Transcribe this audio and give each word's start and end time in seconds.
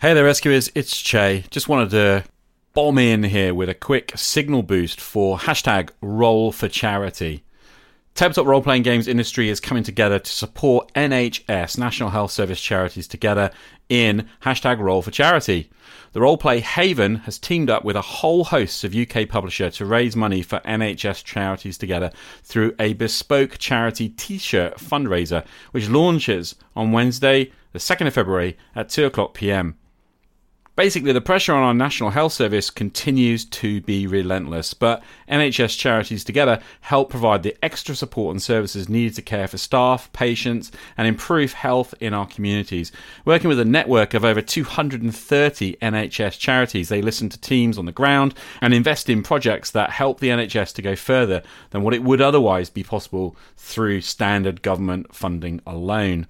Hey 0.00 0.14
there, 0.14 0.24
rescuers. 0.24 0.72
It's 0.74 0.98
Che. 0.98 1.44
Just 1.50 1.68
wanted 1.68 1.90
to 1.90 2.24
bomb 2.72 2.96
in 2.96 3.22
here 3.22 3.52
with 3.52 3.68
a 3.68 3.74
quick 3.74 4.12
signal 4.16 4.62
boost 4.62 4.98
for 4.98 5.36
hashtag 5.36 5.90
role 6.00 6.52
for 6.52 6.68
charity. 6.68 7.44
Tabletop 8.14 8.46
role 8.46 8.62
playing 8.62 8.82
games 8.82 9.06
industry 9.06 9.50
is 9.50 9.60
coming 9.60 9.82
together 9.82 10.18
to 10.18 10.30
support 10.30 10.90
NHS, 10.94 11.76
National 11.76 12.08
Health 12.08 12.30
Service 12.30 12.62
charities, 12.62 13.06
together 13.06 13.50
in 13.90 14.26
hashtag 14.40 14.78
role 14.78 15.02
for 15.02 15.10
charity. 15.10 15.70
The 16.12 16.20
Roleplay 16.20 16.60
Haven 16.60 17.16
has 17.16 17.38
teamed 17.38 17.68
up 17.68 17.84
with 17.84 17.94
a 17.94 18.00
whole 18.00 18.44
host 18.44 18.84
of 18.84 18.96
UK 18.96 19.28
publisher 19.28 19.68
to 19.68 19.84
raise 19.84 20.16
money 20.16 20.40
for 20.40 20.60
NHS 20.60 21.22
charities 21.24 21.76
together 21.76 22.10
through 22.42 22.74
a 22.80 22.94
bespoke 22.94 23.58
charity 23.58 24.08
t-shirt 24.08 24.78
fundraiser, 24.78 25.44
which 25.72 25.90
launches 25.90 26.54
on 26.74 26.90
Wednesday, 26.90 27.52
the 27.72 27.78
2nd 27.78 28.06
of 28.06 28.14
February 28.14 28.56
at 28.74 28.88
2 28.88 29.04
o'clock 29.04 29.34
p.m. 29.34 29.76
Basically, 30.80 31.12
the 31.12 31.20
pressure 31.20 31.52
on 31.52 31.62
our 31.62 31.74
National 31.74 32.08
Health 32.08 32.32
Service 32.32 32.70
continues 32.70 33.44
to 33.44 33.82
be 33.82 34.06
relentless, 34.06 34.72
but 34.72 35.02
NHS 35.28 35.76
charities 35.76 36.24
together 36.24 36.58
help 36.80 37.10
provide 37.10 37.42
the 37.42 37.54
extra 37.62 37.94
support 37.94 38.32
and 38.32 38.40
services 38.40 38.88
needed 38.88 39.14
to 39.16 39.20
care 39.20 39.46
for 39.46 39.58
staff, 39.58 40.10
patients, 40.14 40.72
and 40.96 41.06
improve 41.06 41.52
health 41.52 41.92
in 42.00 42.14
our 42.14 42.26
communities. 42.26 42.92
Working 43.26 43.48
with 43.48 43.60
a 43.60 43.64
network 43.66 44.14
of 44.14 44.24
over 44.24 44.40
230 44.40 45.76
NHS 45.82 46.38
charities, 46.38 46.88
they 46.88 47.02
listen 47.02 47.28
to 47.28 47.38
teams 47.38 47.76
on 47.76 47.84
the 47.84 47.92
ground 47.92 48.32
and 48.62 48.72
invest 48.72 49.10
in 49.10 49.22
projects 49.22 49.70
that 49.72 49.90
help 49.90 50.18
the 50.18 50.30
NHS 50.30 50.72
to 50.76 50.80
go 50.80 50.96
further 50.96 51.42
than 51.72 51.82
what 51.82 51.92
it 51.92 52.02
would 52.02 52.22
otherwise 52.22 52.70
be 52.70 52.82
possible 52.82 53.36
through 53.54 54.00
standard 54.00 54.62
government 54.62 55.14
funding 55.14 55.60
alone. 55.66 56.26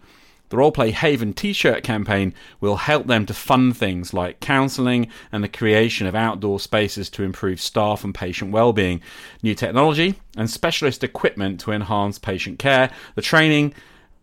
The 0.51 0.57
Roleplay 0.57 0.91
Haven 0.91 1.33
t 1.33 1.53
shirt 1.53 1.85
campaign 1.85 2.35
will 2.61 2.77
help 2.77 3.07
them 3.07 3.24
to 3.27 3.35
fund 3.35 3.77
things 3.77 4.13
like 4.13 4.41
counselling 4.41 5.09
and 5.30 5.45
the 5.45 5.49
creation 5.49 6.09
of 6.09 6.16
outdoor 6.16 6.59
spaces 6.59 7.09
to 7.11 7.23
improve 7.23 7.61
staff 7.61 8.02
and 8.02 8.13
patient 8.13 8.51
well-being, 8.51 9.01
new 9.45 9.55
technology 9.55 10.16
and 10.37 10.51
specialist 10.51 11.05
equipment 11.05 11.61
to 11.61 11.71
enhance 11.71 12.19
patient 12.19 12.59
care, 12.59 12.91
the 13.15 13.23
training 13.23 13.74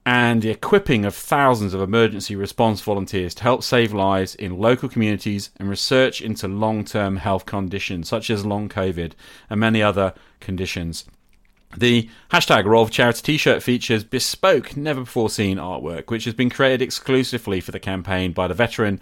and 0.06 0.42
the 0.42 0.50
equipping 0.50 1.06
of 1.06 1.16
thousands 1.16 1.74
of 1.74 1.82
emergency 1.82 2.36
response 2.36 2.82
volunteers 2.82 3.34
to 3.36 3.44
help 3.44 3.64
save 3.64 3.94
lives 3.94 4.36
in 4.36 4.58
local 4.58 4.90
communities 4.90 5.50
and 5.58 5.70
research 5.70 6.22
into 6.22 6.48
long 6.48 6.84
term 6.84 7.18
health 7.18 7.46
conditions 7.46 8.10
such 8.10 8.30
as 8.30 8.46
long 8.46 8.68
COVID 8.68 9.14
and 9.50 9.60
many 9.62 9.82
other 9.82 10.14
conditions. 10.42 11.06
The 11.78 12.10
hashtag 12.32 12.66
Role 12.66 12.86
for 12.86 12.92
Charity 12.92 13.22
t 13.22 13.38
shirt 13.38 13.62
features 13.62 14.04
bespoke, 14.04 14.76
never 14.76 15.02
before 15.02 15.30
seen 15.30 15.58
artwork, 15.58 16.10
which 16.10 16.26
has 16.26 16.34
been 16.34 16.50
created 16.50 16.82
exclusively 16.82 17.62
for 17.62 17.72
the 17.72 17.80
campaign 17.80 18.32
by 18.32 18.48
the 18.48 18.56
veteran 18.56 19.00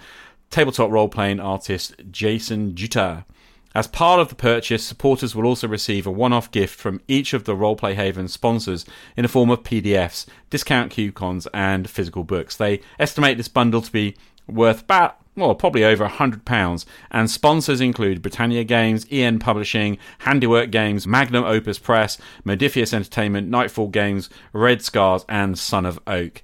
tabletop 0.49 0.91
role 0.91 1.07
playing 1.07 1.39
artist 1.39 1.95
Jason 2.11 2.75
Juta. 2.75 3.25
As 3.73 3.87
part 3.87 4.19
of 4.19 4.27
the 4.27 4.35
purchase, 4.35 4.85
supporters 4.85 5.33
will 5.33 5.45
also 5.45 5.69
receive 5.69 6.05
a 6.05 6.11
one 6.11 6.33
off 6.33 6.51
gift 6.51 6.77
from 6.77 7.01
each 7.07 7.33
of 7.33 7.45
the 7.45 7.55
Roleplay 7.55 7.93
Haven 7.95 8.27
sponsors 8.27 8.85
in 9.15 9.23
the 9.23 9.29
form 9.29 9.49
of 9.49 9.63
PDFs, 9.63 10.25
discount 10.49 10.91
coupons, 10.91 11.47
and 11.53 11.89
physical 11.89 12.25
books. 12.25 12.57
They 12.57 12.81
estimate 12.99 13.37
this 13.37 13.47
bundle 13.47 13.81
to 13.81 13.91
be 13.91 14.17
worth 14.47 14.81
about 14.83 15.17
well, 15.36 15.55
probably 15.55 15.83
over 15.83 16.08
£100. 16.08 16.86
And 17.11 17.30
sponsors 17.30 17.81
include 17.81 18.22
Britannia 18.22 18.64
Games, 18.64 19.05
EN 19.11 19.39
Publishing, 19.39 19.97
Handiwork 20.19 20.72
Games, 20.72 21.05
Magnum 21.05 21.44
Opus 21.44 21.80
Press, 21.80 22.17
Modiphius 22.45 22.94
Entertainment, 22.94 23.50
Nightfall 23.50 23.89
Games, 23.89 24.30
Red 24.53 24.81
Scars, 24.81 25.25
and 25.27 25.58
Son 25.58 25.86
of 25.86 26.00
Oak. 26.08 26.42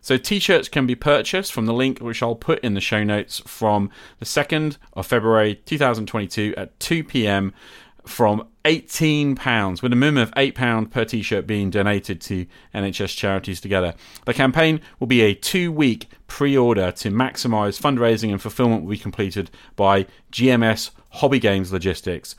So 0.00 0.18
t-shirts 0.18 0.68
can 0.68 0.86
be 0.86 0.94
purchased 0.94 1.52
from 1.52 1.64
the 1.64 1.72
link 1.72 1.98
which 2.00 2.22
I'll 2.22 2.34
put 2.34 2.58
in 2.60 2.74
the 2.74 2.80
show 2.80 3.04
notes 3.04 3.40
from 3.46 3.88
the 4.18 4.26
2nd 4.26 4.76
of 4.92 5.06
February 5.06 5.54
2022 5.64 6.54
at 6.56 6.78
2 6.78 7.04
p.m 7.04 7.54
from 8.06 8.46
£18, 8.64 9.82
with 9.82 9.92
a 9.92 9.96
minimum 9.96 10.22
of 10.22 10.30
£8 10.32 10.90
per 10.90 11.04
t 11.04 11.22
shirt 11.22 11.46
being 11.46 11.70
donated 11.70 12.20
to 12.22 12.46
NHS 12.74 13.16
charities 13.16 13.60
together. 13.60 13.94
The 14.24 14.34
campaign 14.34 14.80
will 14.98 15.06
be 15.06 15.20
a 15.20 15.34
two 15.34 15.70
week 15.70 16.08
pre 16.26 16.56
order 16.56 16.90
to 16.92 17.10
maximise 17.10 17.80
fundraising 17.80 18.30
and 18.30 18.40
fulfilment 18.40 18.82
will 18.82 18.90
be 18.90 18.98
completed 18.98 19.50
by 19.76 20.06
GMS 20.32 20.90
Hobby 21.10 21.38
Games 21.38 21.72
Logistics. 21.72 22.34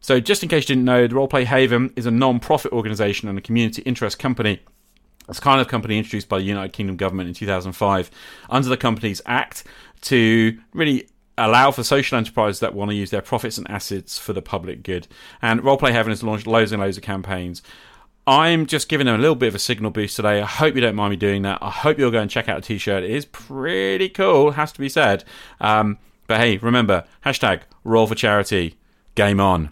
So, 0.00 0.20
just 0.20 0.42
in 0.42 0.48
case 0.48 0.68
you 0.68 0.74
didn't 0.74 0.84
know, 0.84 1.06
the 1.06 1.14
Roleplay 1.14 1.44
Haven 1.44 1.92
is 1.96 2.06
a 2.06 2.10
non 2.10 2.38
profit 2.38 2.72
organisation 2.72 3.28
and 3.28 3.36
a 3.36 3.40
community 3.40 3.82
interest 3.82 4.18
company. 4.18 4.60
It's 5.28 5.40
kind 5.40 5.60
of 5.60 5.66
company 5.66 5.96
introduced 5.98 6.28
by 6.28 6.38
the 6.38 6.44
United 6.44 6.74
Kingdom 6.74 6.96
government 6.96 7.28
in 7.28 7.34
2005 7.34 8.10
under 8.50 8.68
the 8.68 8.76
Companies 8.76 9.22
Act 9.24 9.64
to 10.02 10.58
really 10.74 11.08
allow 11.36 11.70
for 11.70 11.82
social 11.82 12.16
enterprises 12.16 12.60
that 12.60 12.74
want 12.74 12.90
to 12.90 12.94
use 12.94 13.10
their 13.10 13.22
profits 13.22 13.58
and 13.58 13.68
assets 13.70 14.18
for 14.18 14.32
the 14.32 14.42
public 14.42 14.82
good. 14.82 15.08
And 15.42 15.60
Roleplay 15.60 15.92
Haven 15.92 16.10
has 16.10 16.22
launched 16.22 16.46
loads 16.46 16.72
and 16.72 16.80
loads 16.80 16.96
of 16.96 17.02
campaigns. 17.02 17.62
I'm 18.26 18.64
just 18.66 18.88
giving 18.88 19.06
them 19.06 19.16
a 19.16 19.18
little 19.18 19.34
bit 19.34 19.48
of 19.48 19.54
a 19.54 19.58
signal 19.58 19.90
boost 19.90 20.16
today. 20.16 20.40
I 20.40 20.46
hope 20.46 20.74
you 20.74 20.80
don't 20.80 20.94
mind 20.94 21.10
me 21.10 21.16
doing 21.16 21.42
that. 21.42 21.58
I 21.60 21.70
hope 21.70 21.98
you'll 21.98 22.10
go 22.10 22.20
and 22.20 22.30
check 22.30 22.48
out 22.48 22.62
the 22.62 22.66
t-shirt. 22.66 23.04
It 23.04 23.10
is 23.10 23.26
pretty 23.26 24.08
cool, 24.08 24.52
has 24.52 24.72
to 24.72 24.80
be 24.80 24.88
said. 24.88 25.24
Um, 25.60 25.98
but 26.26 26.40
hey, 26.40 26.56
remember, 26.56 27.04
hashtag 27.26 27.62
role 27.82 28.06
for 28.06 28.14
charity. 28.14 28.76
Game 29.14 29.40
on. 29.40 29.70